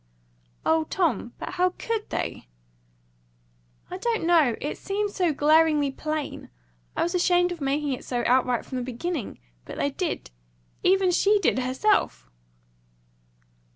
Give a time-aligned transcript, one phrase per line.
[0.65, 1.33] "O Tom!
[1.37, 2.47] But how COULD they?"
[3.91, 4.55] "I don't know.
[4.59, 6.49] It seemed so glaringly plain
[6.95, 9.37] I was ashamed of making it so outright from the beginning.
[9.63, 10.31] But they did.
[10.81, 12.27] Even she did, herself!"